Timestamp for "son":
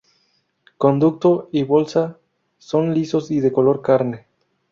2.57-2.91